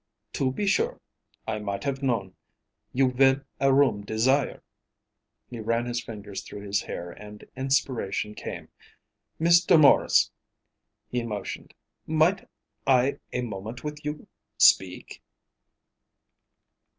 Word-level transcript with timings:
"To 0.33 0.51
be 0.51 0.65
sure.... 0.65 0.99
I 1.47 1.59
might 1.59 1.83
have 1.83 2.01
known.... 2.01 2.33
You 2.91 3.05
will 3.05 3.41
a 3.59 3.71
room 3.71 4.03
desire."... 4.03 4.63
He 5.51 5.59
ran 5.59 5.85
his 5.85 6.03
fingers 6.03 6.41
through 6.41 6.61
his 6.61 6.81
hair, 6.81 7.11
and 7.11 7.43
inspiration 7.55 8.33
came. 8.33 8.69
"Mr. 9.39 9.79
Maurice," 9.79 10.31
he 11.11 11.21
motioned, 11.21 11.75
"might 12.07 12.49
I 12.87 13.19
a 13.31 13.43
moment 13.43 13.83
with 13.83 14.03
you 14.03 14.27
speak?" 14.57 15.21